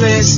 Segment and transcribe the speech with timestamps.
[0.00, 0.37] This.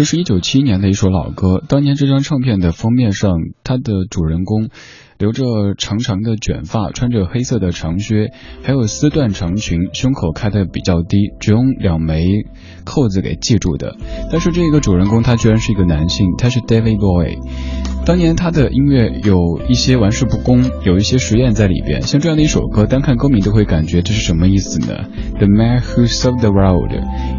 [0.00, 1.62] 这是一九七一年的一首老歌。
[1.68, 4.70] 当年这张唱片的封面上，它的主人公
[5.18, 5.44] 留着
[5.76, 8.32] 长长的卷发，穿着黑色的长靴，
[8.62, 12.24] 还有丝缎长裙，胸口开的比较低，只用两枚
[12.86, 13.94] 扣子给系住的。
[14.32, 17.36] 但是这个主人公他居然是一个男性，他是 David Bowie。
[18.10, 22.02] 当年他的音乐有一些玩世不恭，有一些实验在里边。
[22.02, 25.04] 像这样的一首歌，单看歌名都会感觉这是什么意思呢
[25.38, 26.90] ？The Man Who Saved the World，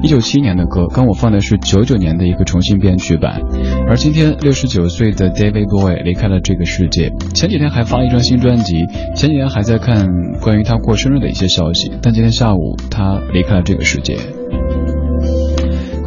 [0.02, 3.42] 一九七一年的歌，刚我放的是九九年的一个重新编曲版。
[3.90, 7.12] 而今天六十九岁的 David Bowie 离开了这个世界。
[7.34, 10.08] 前几天还发了一张新专辑，前几天还在看
[10.40, 14.16] 关于他过生日的一些消息，但今天下午他离开了这个世界。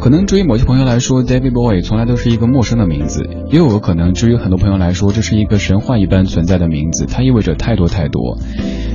[0.05, 8.37] 可能对于某些朋友来说，David Bowie 从来都是一个陌生的名字，也有可能对于很多朋友来说，这是一个神话一般存在的名字，它意味着太多太多。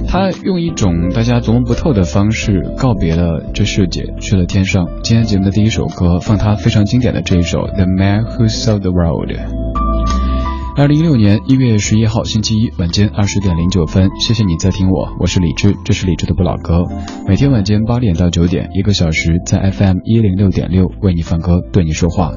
[0.06, 4.86] 他用一种大家琢磨不透的方式告别了这世界，去了天上。
[5.02, 9.32] 今天节目的第一首歌，放他非常经典的这一首《The Man Who Saw the World》。
[10.76, 16.84] 二零一六年一月十一号星期一晚间二十点零九分，谢谢你在听我，我是李志，这是李志的不老歌。
[17.26, 22.32] 每天晚间八点到九点，一个小时在 FM 一零六点六为你放歌，对你说话。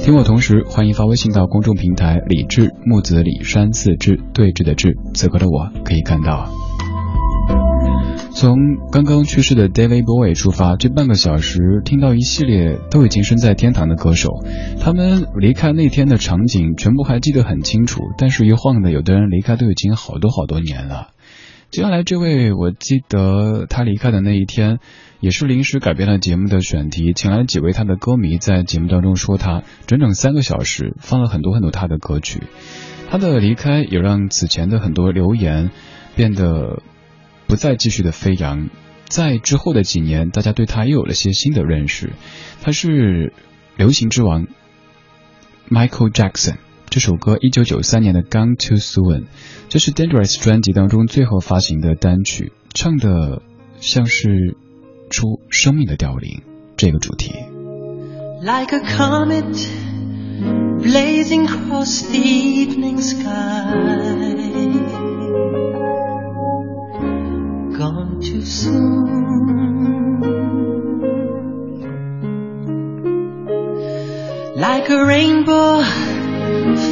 [0.00, 6.65] 听我同时，欢迎发微信到公众平台李志木子李山四志对峙的志，此刻的我可以看到。
[8.36, 8.54] 从
[8.92, 14.28] 刚刚去世的 David Bowie 出发，这半个小时听到一系列都已经身在天堂的歌手，
[14.78, 21.08] 他们离开那天的场景全部还记得很清楚，但是一晃的，有的人离开都已经好多好多年了。
[21.70, 24.80] 接下来这位，我记得他离开的那一天，
[25.20, 32.42] 也是临时改变了节目的选题，请来几位他的歌迷在节目当中说他，整整三个小时放了很多很多他的歌曲。
[33.08, 35.70] 他的离开也让此前的很多留言
[36.16, 36.82] 变得。
[37.46, 38.68] 不再继续的飞扬，
[39.08, 42.12] 在之后的几年，大家对他又有了些新的认识。
[42.62, 43.32] 他是
[43.76, 44.46] 流行之王
[45.70, 46.56] Michael Jackson。
[46.88, 49.20] 这首歌一九九三年的《Gone Too Soon》，
[49.68, 53.42] 这是 Dangerous 专辑当中最后发行的单曲，唱的
[53.80, 54.56] 像是
[55.10, 56.42] 出生命的凋零
[56.76, 57.32] 这个主题。
[58.40, 59.68] Like a comet
[60.80, 64.55] blazing across the evening sky.
[68.46, 70.20] Soon.
[74.56, 75.82] Like a rainbow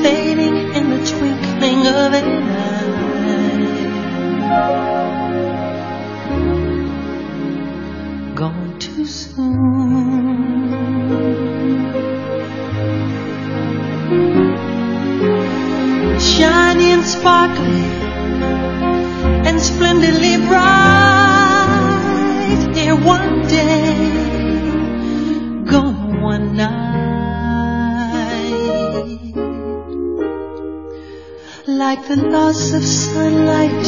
[0.02, 2.84] fading in the twinkling of an eye.
[8.34, 9.54] Gone too soon.
[16.18, 18.04] Shiny and sparkling
[19.46, 20.83] and splendidly bright.
[23.04, 23.94] One day,
[25.66, 26.84] gone one night.
[31.66, 33.86] Like the loss of sunlight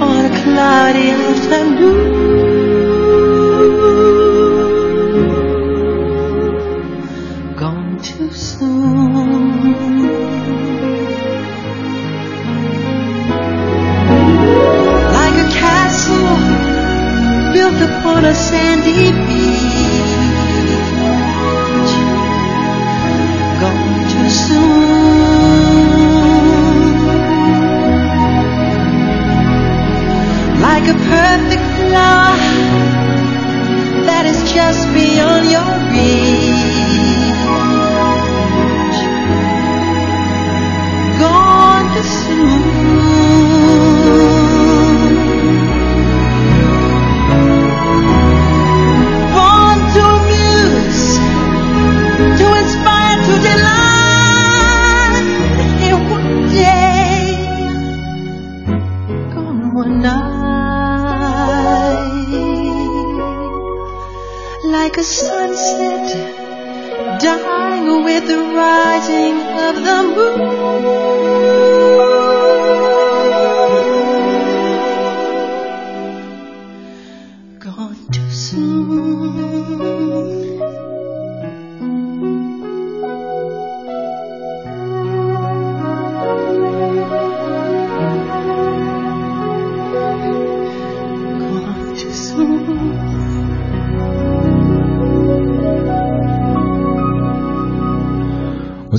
[0.00, 2.30] on a cloudy afternoon.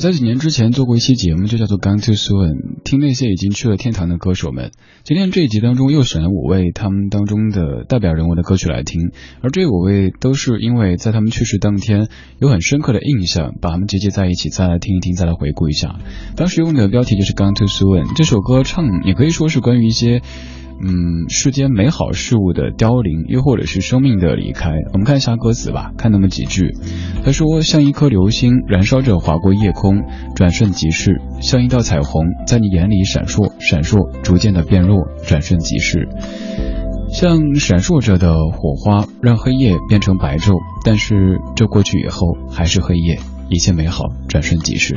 [0.02, 4.72] 在几年之前做过一期节目，就叫做《Gone Too Soon》，听那些已经去了天堂的歌手们。
[5.04, 12.08] 今天这一集当中又选了五位他们当中的代表人物的歌曲来听，而这五位都是因为在他们去世当天
[12.40, 16.00] 有很深刻的印象，把他们集结在一起，再来听一听，再来回顾一下。
[16.34, 20.20] 当时用的标题就是《Gone Too Soon》，这首歌唱也可以说是关于一些。
[20.84, 24.72] 嗯，世间美好事物的凋零，又或者是生命的离开。
[24.92, 26.72] 我们看一下歌词吧，看那么几句。
[27.24, 30.02] 他说：“像一颗流星燃烧着划过夜空，
[30.34, 36.08] 转瞬即逝；像一道彩虹在你眼里闪烁，闪烁，逐渐的变弱，转瞬即逝。
[37.12, 43.20] 像闪烁着的火花，让黑夜变成白昼，但是这过去以后还是黑夜，
[43.50, 44.96] 一切美好转瞬即逝。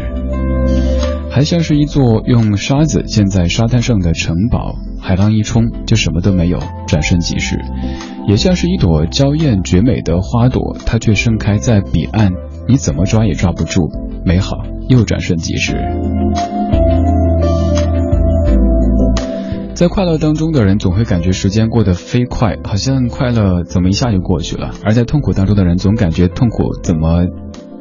[1.29, 4.73] 还像是一座用沙子建在沙滩上的城堡。”
[5.05, 6.57] 海浪一冲，就什么都没有，
[6.87, 7.57] 转瞬即逝；
[8.27, 12.31] 也像是一朵娇艳绝美的花朵，它却盛开在彼岸，
[12.67, 13.87] 你怎么抓也抓不住，
[14.25, 14.57] 美好
[14.89, 15.77] 又转瞬即逝。
[19.75, 27.25] 在快乐当中的人总会感觉时间过得飞快，好像快乐怎么一下就过去了；而在痛苦当中的人总感觉痛苦怎么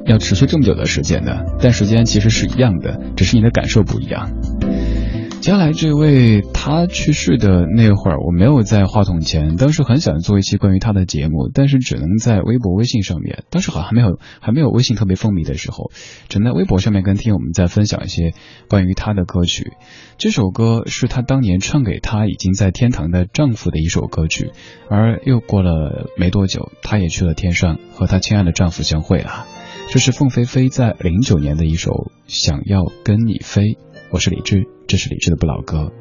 [0.05, 1.39] 要持续这么久的时间呢？
[1.59, 4.29] 但时间其实是一样的，只是你的感受不一样。
[5.45, 9.57] 接下来这位，他去世的那会儿，我没有在话筒前。
[9.57, 13.45] 当时很想做一期关于他的节目，但是只能在微博、微信上面。
[13.51, 15.91] 当时好像还没有还没有微信特别风靡的时候，
[16.31, 18.33] 只能在微博上面跟听友们在分享一些
[18.71, 19.73] 关于他的歌曲。
[20.17, 24.51] 这首歌是他当年唱给他已经在天堂的丈夫的一首歌曲，
[24.89, 29.45] 而又过了没多久，他也去了天上和他亲爱的丈夫相会了。
[29.91, 31.91] 这是凤飞飞在零九年的一首
[32.29, 33.63] 《想要跟你飞》。
[34.11, 35.93] 我是李志，这是李志的不老歌。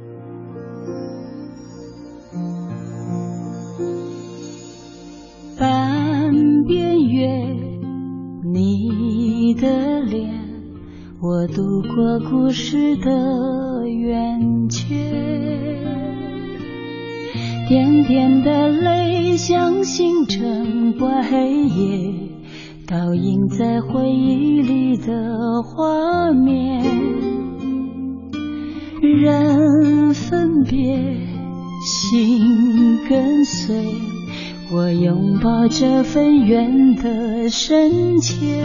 [5.59, 6.31] 半
[6.67, 7.27] 边月，
[8.53, 10.29] 你的脸，
[11.21, 14.95] 我度过故事的圆缺。
[17.69, 22.13] 点点的泪像星辰挂黑夜，
[22.85, 26.83] 倒映在回忆里的画面。
[29.11, 30.97] 人分别，
[31.85, 33.85] 心跟随，
[34.71, 38.63] 我拥抱这份缘的深切。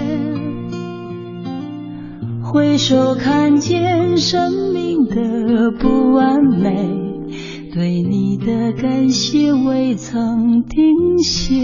[2.42, 6.88] 回首看见生命的不完美，
[7.74, 11.54] 对你的感谢未曾停歇。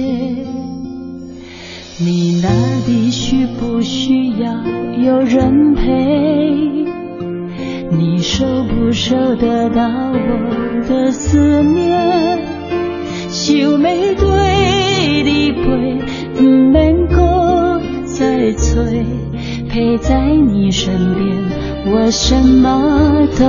[2.00, 2.49] 你那
[2.88, 4.52] 里需不需要
[5.00, 6.83] 有人陪？
[7.96, 9.82] 你收不收得到
[10.12, 12.38] 我的思念？
[13.28, 15.62] 想要对你陪，
[16.34, 19.04] 不免搁再催，
[19.68, 21.36] 陪在你身边，
[21.86, 23.44] 我什么都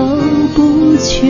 [0.55, 1.27] 不缺。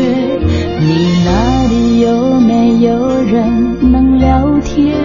[0.79, 4.95] 你那里有没有人能聊天？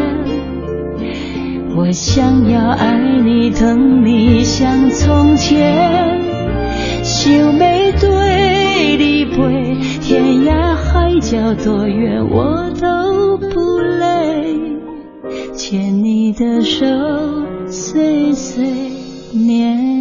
[1.76, 6.20] 我想要爱你，疼你像从前。
[7.02, 7.50] 想要
[8.00, 14.58] 对你飞，天涯海角多远我都不累，
[15.54, 16.86] 牵你的手，
[17.68, 18.64] 岁岁
[19.32, 19.99] 年。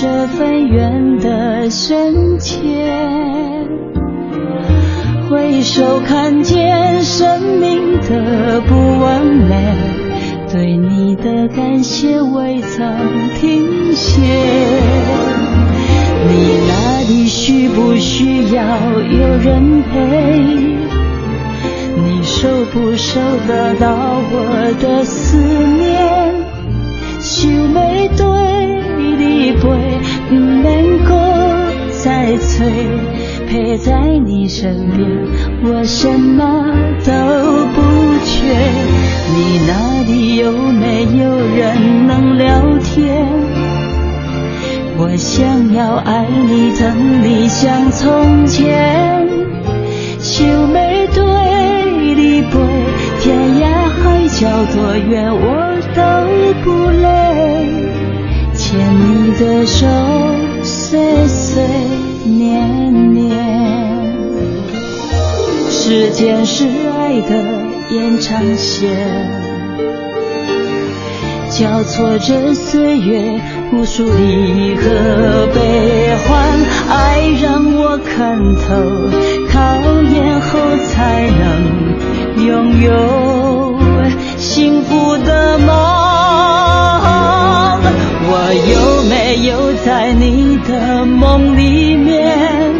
[0.00, 2.56] 这份缘的深切，
[5.28, 9.56] 回首看见生命的不完美，
[10.52, 12.96] 对你的感谢未曾
[13.40, 14.22] 停歇。
[16.28, 18.62] 你那里需不需要
[19.00, 19.96] 有人陪？
[21.96, 23.88] 你收不收得到
[24.30, 25.36] 我的思
[25.76, 25.98] 念？
[27.18, 27.80] 想要
[28.16, 28.24] 对
[29.16, 29.66] 你陪，
[30.62, 31.14] 能够
[31.90, 32.66] 再催，
[33.48, 35.08] 陪在你身边，
[35.64, 36.64] 我什么
[37.04, 37.12] 都
[37.74, 37.80] 不
[38.24, 38.32] 缺。
[39.34, 43.26] 你那里有没有人能聊天？
[44.96, 49.26] 我想要爱你，疼你像从前。
[50.18, 51.24] 想要对
[52.14, 52.58] 你陪，
[53.20, 53.26] 天
[53.60, 55.66] 涯海角多远，我。
[55.94, 56.02] 都
[56.62, 57.06] 不累，
[58.54, 59.86] 牵你的手，
[60.90, 61.62] 岁岁
[62.24, 63.28] 年年。
[65.68, 67.36] 时间是爱的
[67.90, 68.88] 延长线，
[71.50, 73.38] 交错着岁月，
[73.70, 76.48] 无数离合悲欢。
[76.88, 78.72] 爱让我看透，
[79.52, 79.58] 考
[80.04, 83.27] 验后才能拥有。
[91.38, 92.74] 梦里面？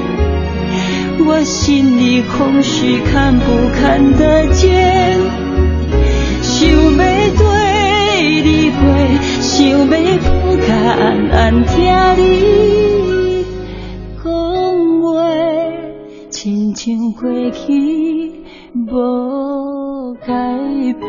[1.24, 5.20] 我心里空虚，看不看得见？
[6.42, 6.96] 想要
[7.38, 8.80] 对你飞，
[9.40, 9.76] 想要
[10.18, 11.76] 不敢安安听
[12.16, 13.44] 你
[14.24, 14.26] 讲
[15.02, 15.06] 话，
[16.30, 18.32] 亲像过去
[18.74, 20.16] 无。
[20.26, 20.34] 改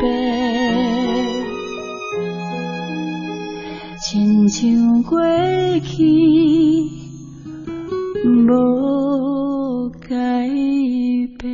[4.00, 5.18] 亲像过
[5.80, 6.99] 去
[8.50, 10.48] 不改
[11.38, 11.52] 变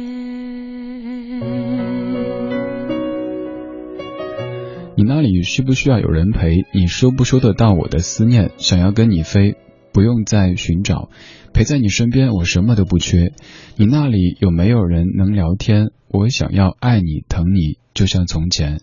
[4.97, 9.57] 你那里需不需要有人陪你收不收得到我的思念想要跟你飞
[9.93, 11.11] 不用再寻找
[11.53, 13.35] 陪在你身边我什么都不缺
[13.77, 18.81] 你那里有没有人能聊天我想要爱你疼你就像从前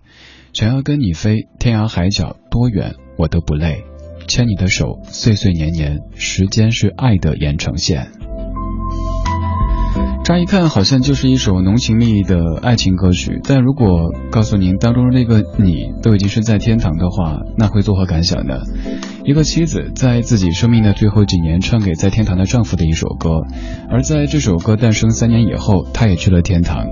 [0.54, 3.93] 想要跟你飞天涯海角多远我都不累。
[4.28, 8.08] 牵你的手，岁岁年年，时间是爱的延长线。
[10.24, 18.62] 乍一看好像就是一首浓情蜜意的爱情歌曲，但如果告诉您当中那个你都已经是在天堂的话，那会作何感想呢？
[19.26, 23.42] 一个妻子在自己生命的最后几年唱给在天堂的丈夫的一首歌，
[23.90, 26.86] 而在这首歌诞生三年以后，她也去了天堂。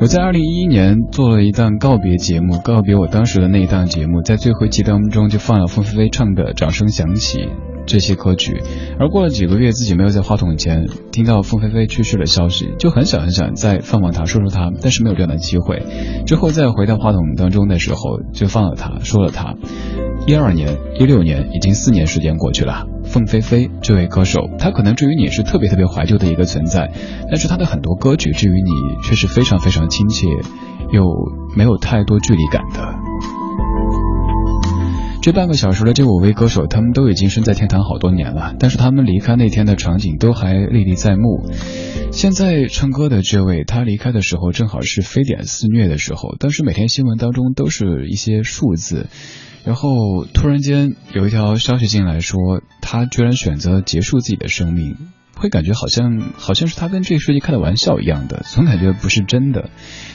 [0.00, 7.38] 我在二零一一年做了一档告别节目，告别我当时的那一档节目，在最后一期当中就放了凤飞飞唱的《掌声响起》。
[7.84, 8.62] 这些歌曲，
[9.00, 15.82] 而过了几个月，自己没有在话筒前听到凤飞飞去世的消息，就很想很想再放放她，说说她，但是没有这样的机会。
[16.26, 19.54] 之后再回到话筒当中的时候，就放了她，说了她。
[20.26, 22.84] 一二年、一六年，已经四年时间过去了。
[23.08, 26.92] 凤飞飞这位歌手，他可能至于你是特别特别怀旧的一个存在，
[27.28, 28.70] 但是他的很多歌曲，至于你
[29.02, 30.26] 却是非常非常亲切，
[30.92, 31.02] 又
[31.56, 32.94] 没有太多距离感的。
[35.20, 41.50] 这半个小时的这五位歌手，他们都已经身在天堂好多年了，但是他们离开那天的场景都还历历在目。
[42.12, 49.08] 现在唱歌的这位，他离开的时候正好是非典肆虐的时候，当时每天新闻当中都是一些数字，
[49.68, 54.96] 然后突然间有一条消息进来说，他居然选择结束自己的生命。
[55.36, 59.68] 会感觉好像好像是他跟这个世界开的玩笑一样的，总感觉不是真的。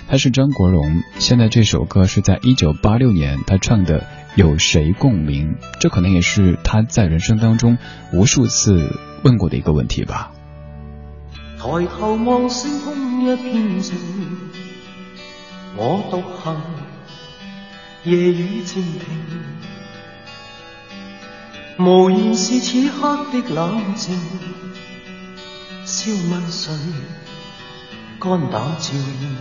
[0.08, 4.00] 他是张国荣，现在这首歌是在一九八六年他唱的
[4.36, 7.78] 《有谁共鸣》，这可能也是他在人生当中
[8.12, 10.32] 无数次问过的一个问题吧。
[11.60, 13.96] 抬头望星空一片静，
[15.78, 16.58] 我独行，
[18.06, 19.02] 夜雨渐停，
[21.80, 24.20] 无言是此刻的冷静。
[25.86, 26.74] 笑问谁？
[28.20, 28.89] 肝胆照
[29.22, 29.38] 应。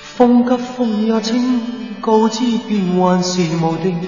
[0.00, 1.60] 风急风也清，
[2.00, 4.00] 告知变幻是无定。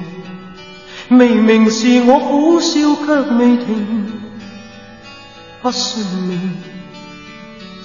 [1.09, 4.13] 明明是我苦笑却未停，
[5.61, 6.57] 不信命，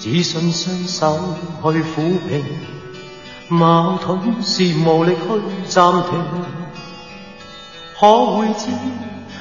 [0.00, 2.75] 只信双手去抚平。
[3.48, 6.10] 矛盾是无力去暂停，
[7.98, 8.66] 可会知？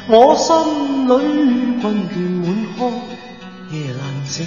[0.08, 2.16] 我心里困倦
[2.46, 2.92] 满腔，
[3.72, 4.46] 夜阑静，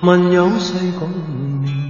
[0.00, 1.87] 问有谁共鸣？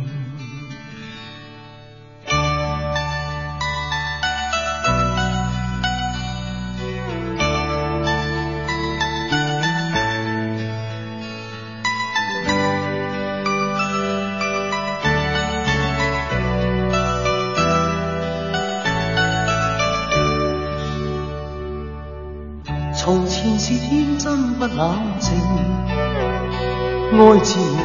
[27.19, 27.85] 爱自由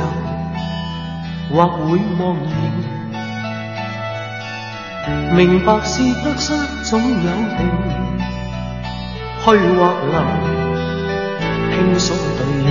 [1.52, 2.54] 或会忘形。
[5.36, 7.08] 明白是得失总有
[7.58, 7.60] 定，
[9.44, 9.52] 去或
[10.12, 10.16] 留，
[11.72, 12.70] 轻松对应。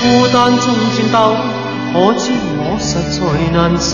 [0.00, 0.02] 孤
[0.32, 1.16] 单中战斗，
[1.92, 2.22] 可知
[2.58, 3.16] 我实在
[3.56, 3.90] 难受。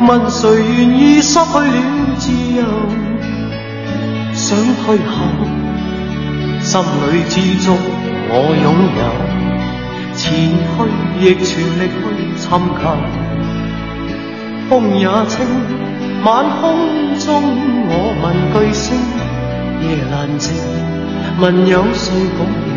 [0.00, 0.40] 问谁
[0.78, 1.72] 愿意失去了
[2.18, 2.24] 自
[2.56, 2.64] 由？
[4.32, 5.12] 想退后。
[6.62, 7.76] 心里知足，
[8.26, 8.32] 我
[8.62, 9.02] 拥有，
[10.16, 10.74] 前去
[11.20, 12.02] 亦全力去
[12.36, 12.82] 寻求。
[14.68, 15.34] 风也清，
[16.24, 16.62] 晚空
[17.18, 17.28] 中
[17.86, 18.96] 我问句星，
[19.82, 20.54] 夜阑静，
[21.38, 22.04] 问有谁
[22.38, 22.73] 共？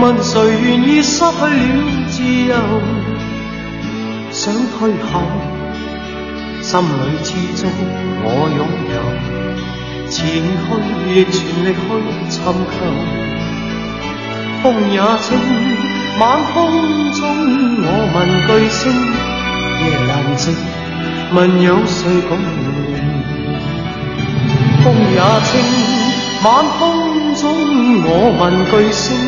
[0.00, 1.26] 问谁愿意失去了
[2.08, 2.54] 自由？
[4.30, 5.12] 想退后，
[6.60, 6.84] 心里
[7.24, 7.30] 之
[7.60, 7.68] 中
[8.22, 8.60] 我拥
[8.94, 8.96] 有，
[10.08, 10.66] 前去
[11.10, 11.78] 亦全力去
[12.30, 12.36] 寻求。
[14.62, 15.26] 风也清，
[16.20, 16.56] 晚空
[17.12, 17.18] 中
[17.82, 18.80] 我问句星，
[19.82, 20.54] 夜阑静，
[21.34, 22.46] 问有谁共鸣？
[24.84, 25.50] 风也清。
[26.44, 26.46] 晚
[26.78, 27.50] 空中，
[28.04, 28.08] 我
[28.38, 29.27] 问句星，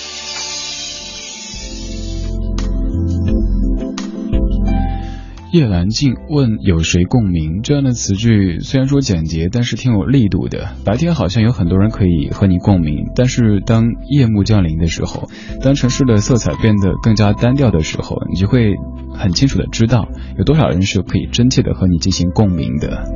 [5.51, 7.61] 夜阑静问有谁共鸣？
[7.61, 10.75] 这样的词句虽然说简洁，但是挺有力度的。
[10.85, 15.27] 白天好像有很多人可以和你共鸣，但是当夜幕降临的时候，
[15.61, 18.75] 当城市的色彩变得更加单调的时候，你就会
[19.13, 23.11] 很清楚的知道有多少人是可以真切的和你进行共鸣的。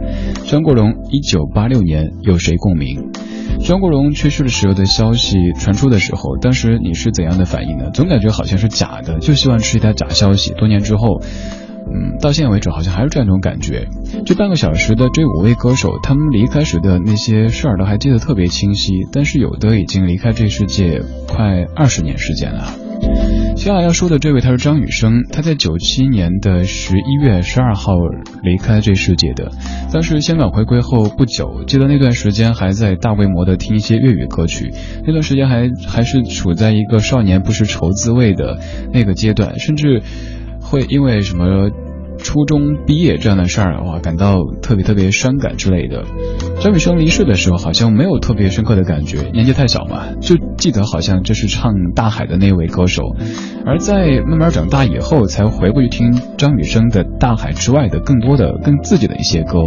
[0.46, 3.14] 张国荣，一九八六年，有谁共鸣？
[3.64, 7.92] 张国荣去世的时候的消息传出的时候，当时你是怎样的反应呢？
[7.94, 10.54] 总感觉好像是假的，就希望是一条假消息。
[10.56, 11.22] 多年之后。
[11.96, 13.88] 嗯，到现在为止好像还是这样一种感觉。
[14.26, 22.74] 这半个小时的这五位歌手，他们离开时的那些事儿都还记得特别清晰，但是有的已经离开这世界快二十年时间了。
[23.56, 27.94] 接下来要说的这位他是张雨生，他在九七年的十一月十二号
[28.44, 29.52] 离开这世界的。
[29.94, 34.74] 当时香港回归后不久，记得那段时间还在大规模的听一些粤语歌曲，
[35.06, 38.60] 那段时间还还是处在一个少年不识愁滋味的
[38.92, 40.02] 那个阶段，甚至。
[40.68, 41.70] 会因为什么
[42.18, 46.04] 初中毕业这样的事儿哇感到特别特别伤感之类的。
[46.62, 53.04] 张雨生离世的时候好像没有特别深刻的感觉，年纪太小嘛，就记得好像这是唱《大海》的那位歌手。
[53.66, 59.60] 而在慢慢长大以后，才回过去听张雨生的《大海》之外的更多的更自己的一些歌，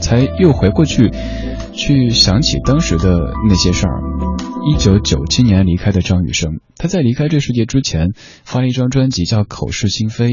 [0.00, 1.10] 才又回过去
[1.72, 4.00] 去想起当时的那些事儿。
[4.72, 8.08] 一九九七年离开的张雨生，他在离开这世界之前
[8.44, 10.28] 发了一张专辑叫《口是心非》，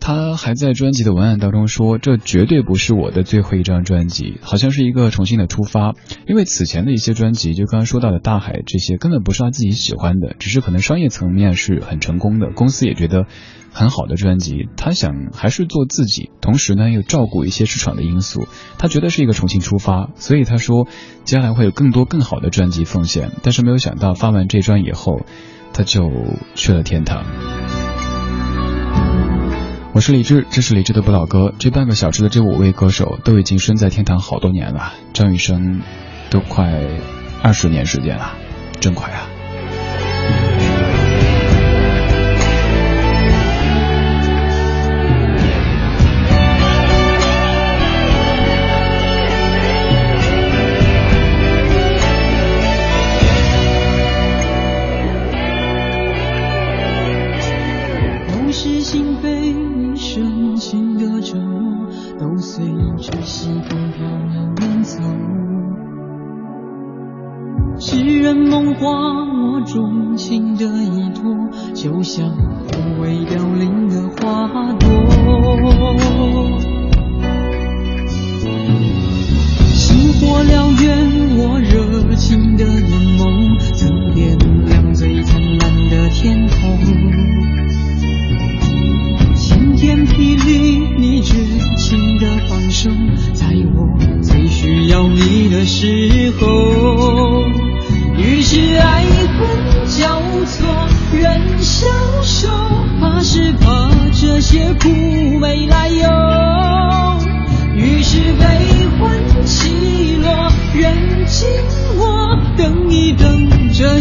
[0.00, 5.94] 他还在专辑的文案当中说：“这绝对不是我的最后一张专辑，好像是一个重新的出发。”
[6.28, 13.26] 因为此前的一些专辑，就刚刚说到的《大海》这些，根本不是他自己喜欢的，只是可能商业层面是很成功的，公司也觉得。
[13.76, 18.46] 很好的专辑，他想还是做自己，同时呢又照顾一些市场的因素，
[18.78, 20.86] 他觉得是一个重新出发，所以他说
[21.24, 25.22] 将来会有更多更好的专辑奉献，但是没有想到发完这专以后，
[25.72, 26.08] 他就
[26.54, 27.24] 去了天堂。
[29.94, 35.82] 我是李志，这是李志的不老歌，这半个小时的这五位歌手都已经身在天堂好多年了，张雨生
[36.30, 36.82] 都快
[37.40, 38.34] 二十年时间了，
[38.80, 39.28] 真快啊！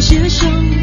[0.05, 0.82] 接受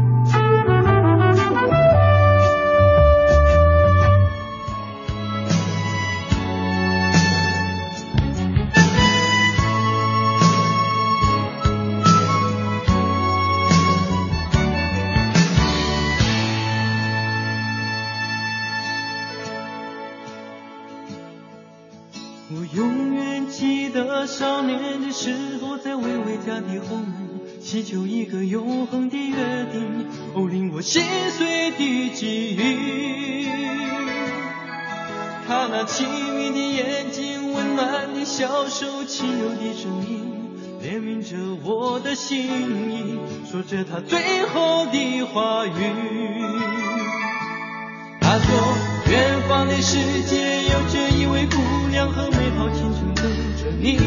[35.71, 36.05] 那清
[36.35, 40.27] 明的眼睛，温暖的小手，轻柔的声音，
[40.83, 42.45] 怜悯着我的心
[42.91, 43.17] 意，
[43.49, 45.71] 说着他最后的话语。
[48.19, 48.77] 他说，
[49.09, 51.57] 远方的世界有着一位姑
[51.89, 53.23] 娘和美好青春等
[53.55, 53.97] 着你。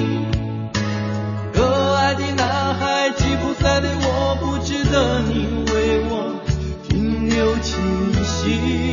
[1.55, 6.35] 可爱的男孩，吉普赛的我不值得你为我
[6.87, 7.73] 停留气
[8.23, 8.84] 息。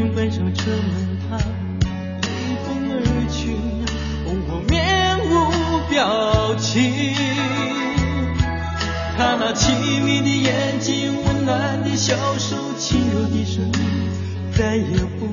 [0.00, 1.36] 月，当军训关上车门，他
[2.22, 2.32] 随
[2.64, 2.96] 风而
[3.30, 3.52] 去，
[4.24, 5.30] 哦，我面无
[5.90, 7.14] 表情。
[9.16, 13.72] 他那凄迷的眼睛，温暖的小手，轻柔的声音，
[14.56, 15.26] 再也不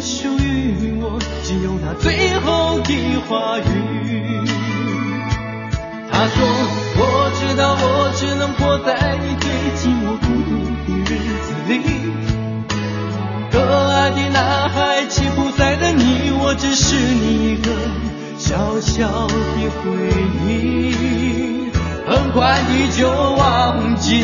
[0.00, 3.62] 属于我，只有那最后的话语。
[6.10, 6.36] 他说
[6.98, 10.50] ：“我知道，我只能活在你最寂寞孤独
[11.04, 12.27] 的日子里。
[13.50, 17.70] 可爱的男孩，吉普赛的你，我只是你一个
[18.38, 19.90] 小小的回
[20.46, 21.70] 忆，
[22.06, 24.14] 很快你就忘记。”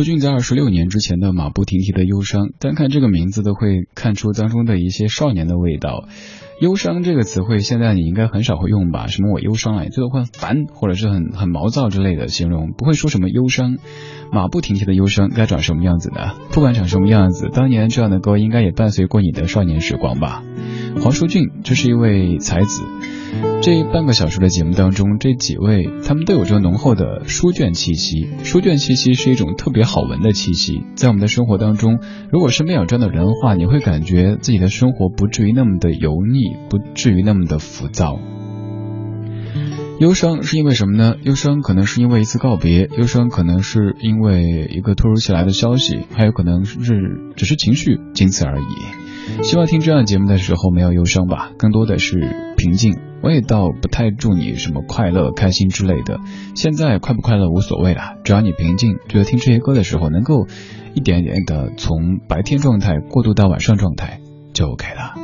[0.00, 6.08] 舒骏在二十六年之前的《马不停蹄的忧伤》，单看这个名字都会看出当中的一些少年的味道。
[6.58, 9.08] 忧伤这个词汇现在你应该很少会用吧？
[9.08, 13.76] 什么我忧伤了，最多会烦或者是很很毛躁之类的形容，不会说什么忧伤。
[14.32, 16.32] 马不停蹄的忧伤该长什么样子呢？
[16.50, 20.42] 不管长什么样子，当年这样的歌应该也伴随过你的少年时光吧。
[21.02, 22.82] 黄舒骏，这是一位才子。
[23.62, 28.28] 这半个小时的节目当中，这几位他们都有着浓厚的书卷气息。
[28.42, 31.98] 书卷气息是一种特别好闻的气息，在我们的生活当中，
[32.32, 38.18] 如果身边有这样的人的话，你会感觉自己的生活不至于那么的油腻，不至于那么的浮躁。
[39.98, 41.16] 忧伤是因为什么呢？
[41.22, 46.78] 忧伤可能是因为一次告别，忧伤可能是因为一个突如其来的消息，还有可能是
[47.36, 48.64] 只是情绪，仅此而已。
[49.42, 52.98] 希望听这样节目的时候没有忧伤吧，更多的是平静。
[53.22, 56.20] 我也倒不太祝你什么快乐、开心之类的，
[56.54, 60.46] 现在快不快乐无所谓了，只要你平静，觉得听这些歌的时候能够
[60.94, 64.20] 一点一点的从白天状态过渡到晚上状态，
[64.54, 65.14] 就 OK 了。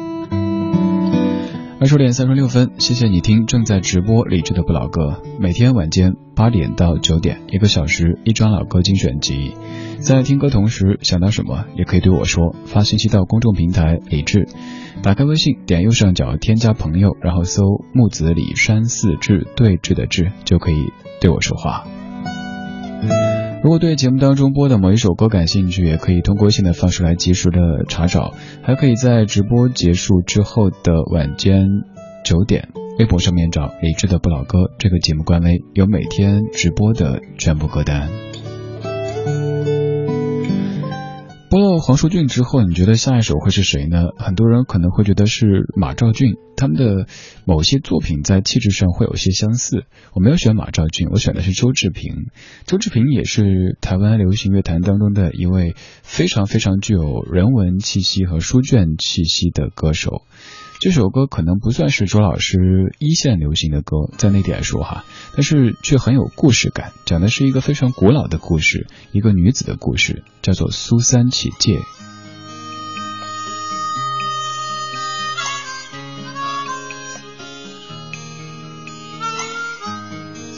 [1.78, 9.54] 二十点三十六分，谢谢你听正在直播理智的不老歌，每天晚间八点到九点，一个小时一张老歌精选集。
[10.06, 14.46] 在听歌同时想到什么，也可以对我说，发信息到公众平台理智，
[15.02, 20.76] 打开微信，点右上角添加朋友，然后搜木子李山四志对峙的志，就可以
[21.20, 21.88] 对我说话。
[23.64, 31.66] 如果对节目当中播的某一首歌感兴趣，也可以通过微信的方式来及时的查找，还可以在直播结束之后的晚间
[32.24, 32.68] 九点，
[33.00, 38.08] 微博上面找李智的不老歌这个节目官微，有每天直播的全部歌单。
[41.56, 44.10] 播了黄舒俊之后，你觉得下一首会是谁呢？
[44.18, 47.06] 很多人可能会觉得是马兆俊，他们的
[47.46, 49.86] 某些作品在气质上会有些相似。
[50.12, 52.26] 我没有选马兆俊，我选的是周志平。
[52.66, 60.26] 周志平也是台湾流行乐坛当中的一位非常非常具有人文气息和书卷气息的歌手。
[60.86, 71.80] 这首歌可能不算是周老师一线流行的歌，在那点说哈，但是却很有故事感，讲的是一个非常古老的故事，一个女子的故事，叫做苏三起解。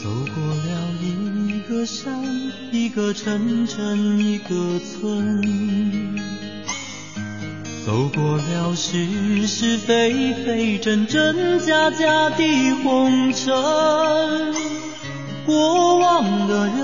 [0.03, 2.23] 走过了一个山，
[2.71, 6.38] 一个城镇，一个村。
[7.85, 13.53] 走过了是是非非真真假假的红尘，
[15.45, 16.77] 过往的人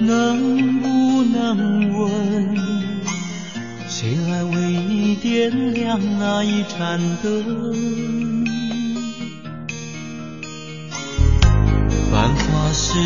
[0.00, 2.56] 能不能问，
[3.88, 4.52] 谁来为
[4.88, 8.44] 你点亮那一盏灯？
[12.12, 13.00] 繁华是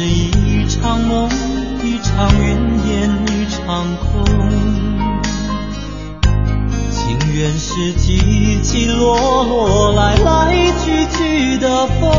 [11.88, 12.17] 去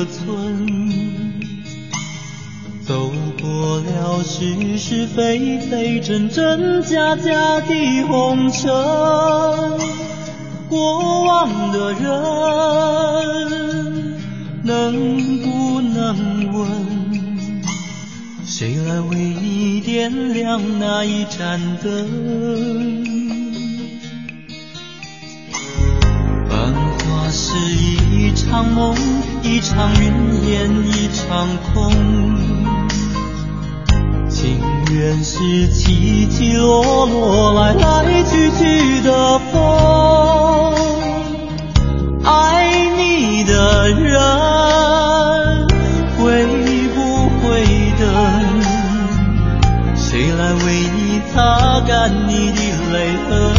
[0.00, 0.66] 个村，
[2.86, 8.72] 走过了是是非非真真假假的红尘，
[10.70, 12.02] 过往的人
[14.62, 16.66] 能不能问，
[18.46, 23.04] 谁来为你点亮那一盏灯？
[26.48, 27.52] 繁华是
[28.10, 28.96] 一场梦，
[29.42, 30.04] 一场云
[30.48, 31.90] 烟，一场空。
[34.28, 34.60] 情
[34.92, 40.74] 缘是起起落落、来来去去的风。
[42.24, 44.20] 爱你的人
[46.18, 46.46] 会
[46.94, 47.64] 不会
[47.98, 48.02] 等？
[49.96, 50.64] 谁来为
[50.96, 52.60] 你擦干你的
[52.92, 52.96] 泪
[53.28, 53.49] 痕？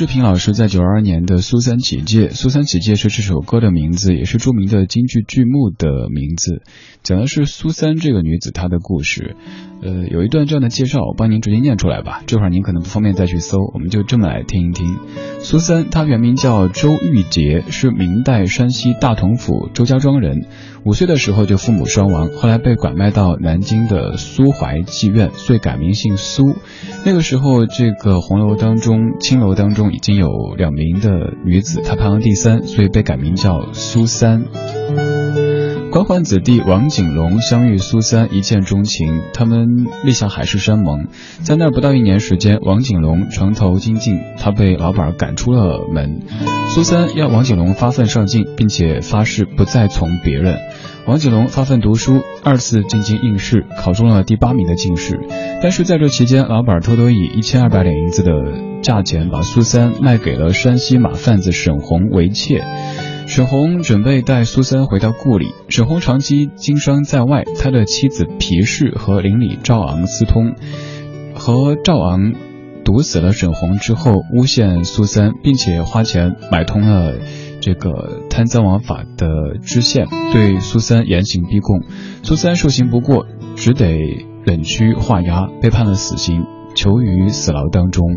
[0.00, 6.62] 志平老师在九二年的《苏三起解》，《苏三起解》是这首歌的名字，也是著名的京剧剧目的名字，
[7.02, 9.36] 讲的是苏三这个女子她的故事。
[9.82, 12.22] 呃，有一段这样的介绍，我帮您直接念出来吧。
[12.26, 14.98] 这会儿您可能不方便再去搜，我们就这么来听一听。
[15.40, 20.46] 苏三，他原名叫周玉洁，是明代山西大同府周家庄人。
[20.84, 26.56] 五岁的时候就父母双亡，后来被拐卖到南京的苏淮妓院，遂改名姓苏。
[27.06, 34.44] 那个时候，这个红楼当中、青楼当中已经有两名的女子，她排行第三，所以被改名叫苏三。
[35.90, 41.08] 官宦子弟王景龙相遇苏三，一见钟情，他们立下海誓山盟。
[41.42, 46.20] 在那不到一年时间，王景龙床头金尽，他被老板赶出了门。
[46.68, 50.58] 苏三要王景龙发奋上进，并且发誓不再从别人。
[51.08, 55.18] 王景龙发奋读书，二次进京应试，考中了第八名的进士。
[55.60, 58.32] 但是在这期间，老板偷偷以一千二百两银子的
[58.80, 62.62] 价钱，把苏三卖给了山西马贩子沈红为妾。
[63.30, 65.54] 沈红准备带苏三回到故里。
[65.68, 70.56] 沈红长期经商在外，他的妻子皮氏和邻里赵昂私通，
[71.36, 72.32] 和赵昂
[72.84, 77.14] 毒死了沈红之后，诬陷苏三，并且花钱买通了
[77.60, 79.28] 这个贪赃枉法的
[79.62, 81.84] 知县，对苏三严刑逼供。
[82.24, 88.08] 苏三受刑不过，只得忍屈画押，被判了死刑，囚于死牢当中。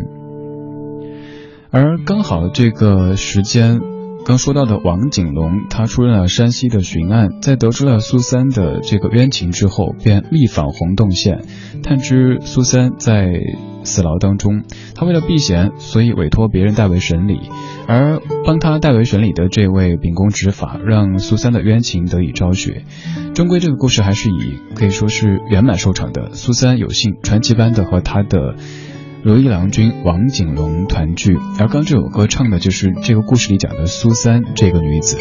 [1.70, 3.93] 而刚好这个时间。
[4.24, 11.44] 刚说到的王景龙，他出任了山西的巡案，在得知了苏三的这个冤情之后，便力访洪洞县，
[11.82, 13.34] 探知苏三在
[13.82, 14.62] 死牢当中。
[14.94, 17.38] 他为了避嫌，所以委托别人代为审理，
[17.86, 22.84] 而帮他代为审理的这位秉公执法，让苏三的冤情得以昭雪。
[23.34, 26.32] 终归，这个故事还是以可以说是圆满收场的。
[26.32, 28.56] 苏三有幸传奇般的和他的。
[29.24, 35.16] 如意郎君王景龙团聚，而刚这首歌唱的就是这个故事里讲的苏三这个女子。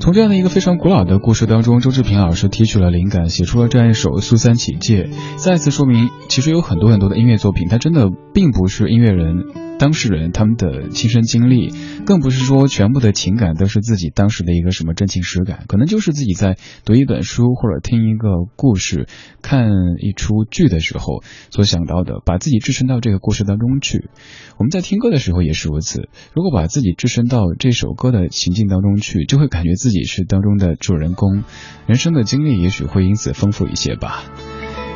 [0.00, 5.04] 从这样的一个非常古老的故事当中，周志平老师提取了灵感，写出了这样一首《苏三起解》，
[5.36, 9.44] 再次说明，其实有很多很多的音乐作品，它真的并不是音乐人。
[9.80, 11.72] 当事人他们的亲身经历，
[12.04, 19.08] 更不是说全部的情感都是自己当时的一个什么真情实感，可能就是自己在读一本书或者听一个故事、
[19.40, 24.10] 看一出剧的时候所想到的，把自己置身到这个故事当中去。
[24.58, 31.42] 我们在听歌的时候也是如此，如果把自己置身到这首歌的情境当中去，就会感觉自己是当中的主人公，
[31.86, 34.24] 人生的经历也许会因此丰富一些吧。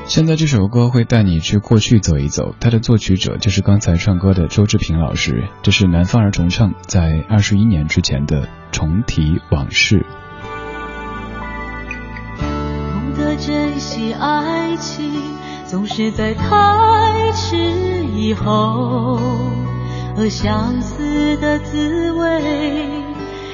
[0.07, 10.05] 现在这首歌会带你去过去走一走，它的作曲者就是刚才唱歌的周志平老师，这是南方儿重唱在二十一年之前的重提往事。
[12.39, 15.11] 懂得珍惜爱情，
[15.67, 17.57] 总是在太迟
[18.15, 19.19] 以后，
[20.17, 22.43] 而相思的滋味，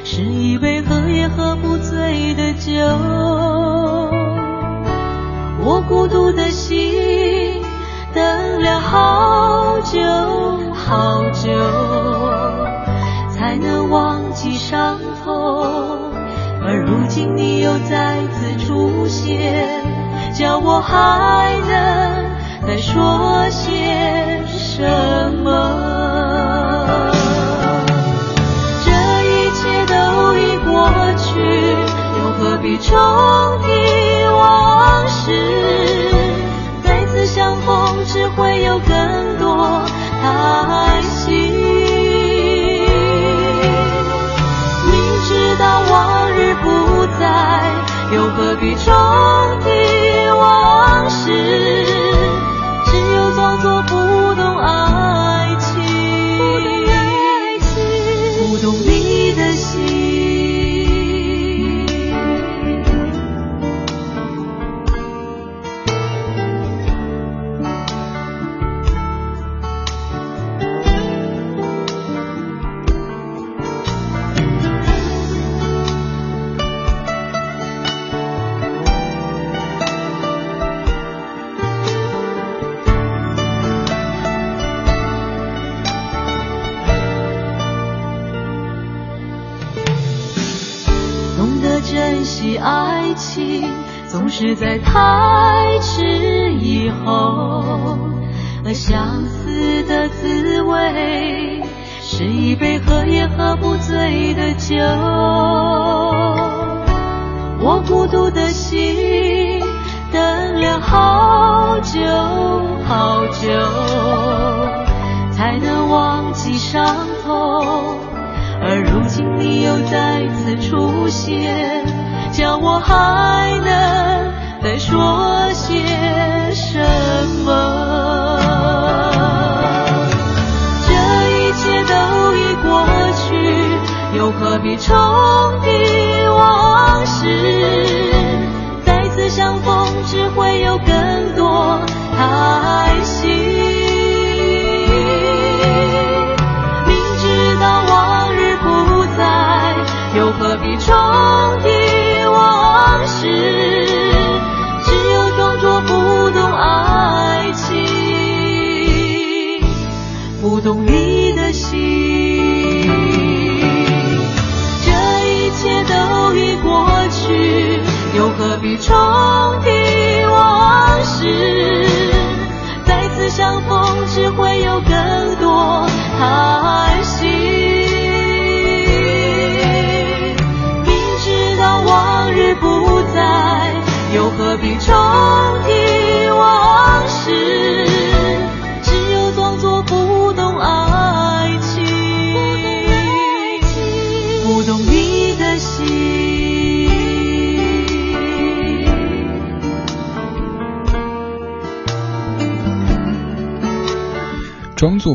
[0.04, 4.19] 是一杯喝也喝不醉的酒。
[5.62, 7.62] 我孤独的心
[8.14, 10.00] 等了好久
[10.74, 11.50] 好久，
[13.30, 16.10] 才能忘记伤痛。
[16.62, 19.82] 而如今你又再次出现，
[20.34, 24.82] 叫我还能再说些什
[25.44, 27.19] 么？
[32.60, 32.92] 何必重
[33.62, 33.70] 提
[34.36, 35.32] 往事？
[36.84, 39.80] 再次相逢，只会有更多
[40.20, 41.30] 叹息。
[44.84, 47.64] 明知道往日不再，
[48.14, 48.92] 又何必重
[49.64, 52.09] 提往事？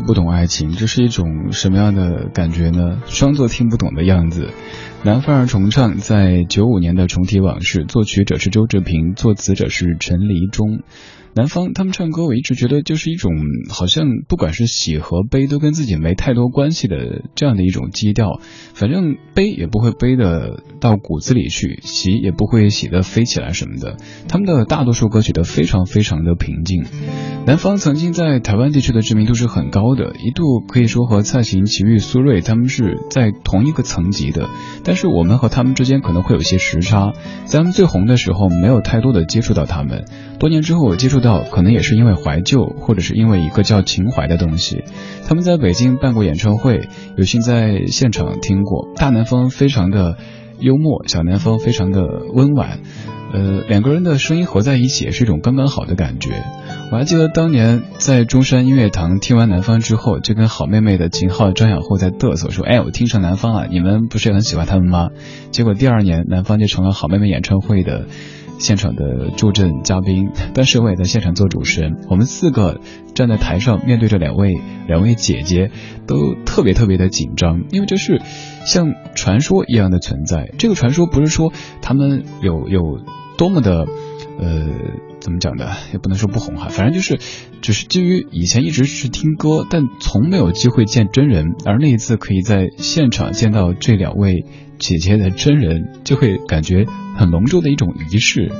[0.00, 3.00] 不懂爱情，这是一种什么样的感觉呢？
[3.06, 4.50] 装作听不懂的样子。
[5.02, 10.80] 南方儿重唱在九五年的重提往事，作曲者是周志平，作词者是陈黎忠。
[11.34, 13.30] 南方他们唱歌，我一直觉得就是一种
[13.68, 18.40] 好像不管是喜和悲都跟自己没太多关系的这样的一种基调。
[18.72, 23.98] 反正悲也不会悲的到骨子里去，喜也不会喜得飞起来什么的。
[24.28, 26.84] 他们的大多数歌曲都非常非常的平静。
[27.46, 34.48] 南方曾经在台湾地区的知名度是很高的，一度可以说和蔡琴、齐豫、苏芮他们是在同一个层级的。
[34.82, 37.12] 但是我们和他们之间可能会有些时差，
[37.44, 40.06] 在他们最红的时候没有太多的接触到他们，
[40.40, 44.82] 多年之后我接触到，可能也是因为怀旧，或者是因为一个叫情怀的东西。
[45.28, 48.88] 他们在北京办过演唱会，有幸在现场听过。
[48.96, 50.16] 大南方非常的
[50.58, 52.02] 幽默，小南方非常的
[52.34, 52.80] 温婉。
[53.32, 56.44] 呃，两个人的声音合在一起也是一种刚刚好的感觉。
[56.92, 65.08] 我还记得当年在中山音乐堂听完南方之后，就跟好妹妹的秦昊、张小厚在嘚瑟说：“哎，我听成南方了，你们不是很喜欢他们吗？”
[65.50, 68.06] 结果第二年，南方就成了好妹妹演唱会的
[68.58, 71.96] 现场的助阵嘉宾，当时我也在现场做主持人。
[72.08, 72.80] 我们四个
[73.14, 74.54] 站在台上，面对着两位
[74.86, 75.72] 两位姐姐，
[76.06, 78.22] 都特别特别的紧张，因为这是
[78.64, 80.52] 像传说一样的存在。
[80.56, 82.80] 这个传说不是说他们有有
[83.36, 83.86] 多么的。
[84.38, 84.66] 呃，
[85.26, 85.76] 怎么讲的？
[85.92, 87.18] 也不能说不红哈，反正就是，
[87.60, 94.44] 只是基于以前一直是听歌，但从没有机会见真人，而那一次可以在现场见到这两位
[94.78, 98.52] 姐姐的真人，就会感觉很隆重的一种仪式。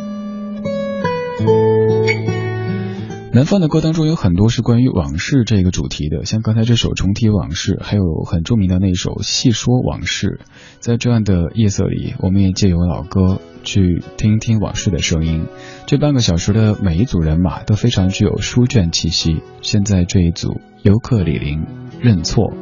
[3.36, 10.40] 南方的歌当中有很多是关于往事这个主题的，像刚才这首《重提往事》，还有很著名的那首《细说往事》。
[10.80, 15.44] 在这样的夜色里，我们也借由老歌去听听往事的声音。
[15.84, 19.42] 这半个小时的每一组人马都非常具有书卷气息。
[19.60, 21.62] 现在这一组，尤克里林
[22.00, 22.54] 认错。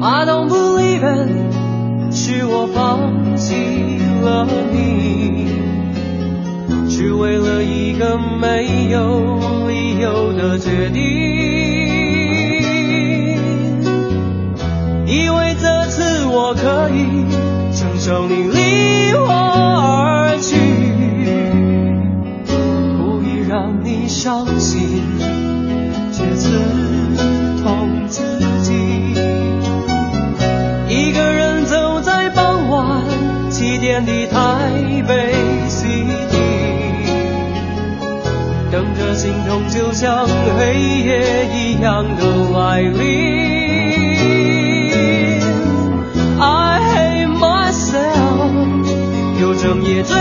[0.00, 3.56] I don't believe 是我放弃
[4.22, 5.31] 了你，
[6.88, 11.02] 只为了一个没有理由的决定。
[15.06, 17.26] 以为这次我可以
[17.74, 20.56] 承受你离我而去，
[22.98, 25.02] 故意让你伤心，
[39.72, 43.00] 就像黑夜一样的来临。
[46.38, 48.50] I hate myself，
[49.40, 50.14] 有整夜追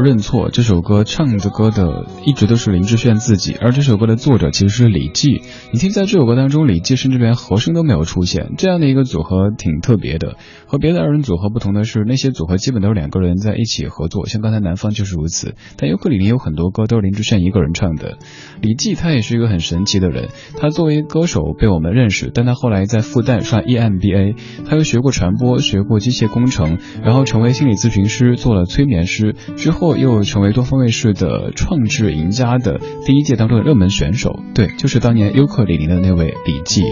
[0.00, 5.42] 认错这首歌唱的歌的一直都是林志炫自己，而这首歌的作者其实是李记。
[5.72, 10.36] 你听，在这首歌当中，李记甚至连和声都没有出现，这样的一个组合挺特别的。
[10.66, 15.56] 和别的二人组合不同的是，那些组合基本都是两个人在一起合作，像刚才南方就是如此。
[15.76, 18.18] 但尤克里里有很多歌都是林志炫一个人唱的。
[18.62, 29.00] 李记他也是一个很神奇的人，他作为歌手被我们认识，但他后来在复旦上 EMBA，他又学过传播，学过机械工程，然后成为心理咨询师，做了催眠。
[29.10, 36.82] 师之后又成为东方卫视的创智赢家的第一届当中的热门选手，对，就是当年尤克里里的那位李记。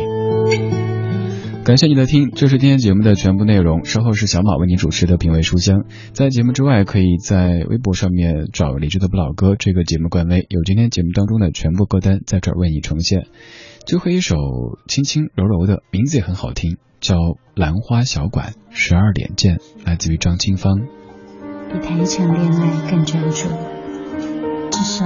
[1.64, 3.84] 感谢你的听，这是今天节目的全部内容。
[3.84, 5.84] 稍后是小马为您主持的品味书香。
[6.14, 13.26] 在节目之外，可以在微博上面找李志的不老歌这个节目官微，有今天节目当中的全部歌单在这儿为你呈现。
[13.84, 14.36] 最后一首
[14.86, 17.16] 轻轻柔柔的，名字也很好听，叫
[17.54, 20.97] 《兰花小馆》，十二点见，来自于张清芳。
[21.70, 23.48] 比谈一场恋爱更专注，
[24.70, 25.04] 至少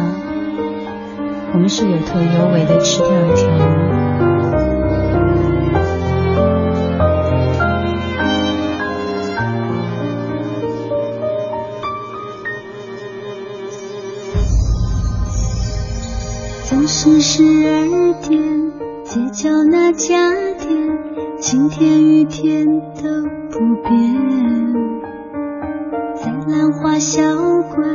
[1.53, 3.61] 我们是有头有尾的吃掉一条鱼。
[16.65, 18.41] 总是十二点，
[19.05, 20.71] 街角那家店，
[21.41, 23.03] 晴天雨天都
[23.51, 24.92] 不变。
[26.49, 27.89] 兰花小馆，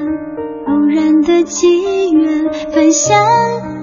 [0.67, 3.17] 偶然的机缘，分享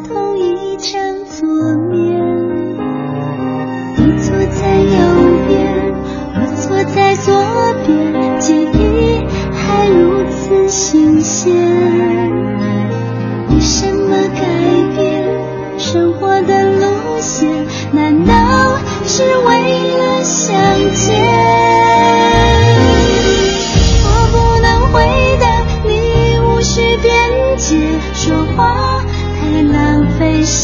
[0.09, 1.47] 同一张桌
[1.91, 2.19] 面。
[3.97, 4.97] 你坐在右
[5.47, 5.93] 边，
[6.35, 7.35] 我坐在左
[7.87, 11.53] 边，记忆还如此新鲜。
[13.51, 14.41] 为什么改
[14.97, 15.29] 变
[15.79, 17.67] 生活的路线？
[17.93, 18.33] 难道
[19.05, 20.55] 是为了相
[20.95, 21.24] 见？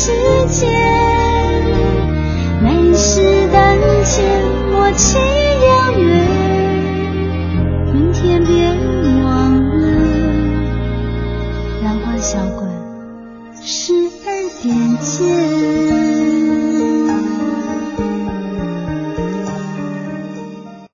[0.03, 0.11] 世
[0.48, 0.66] 界，
[2.62, 3.20] 每时
[3.53, 4.24] 等前
[4.72, 5.30] 默契。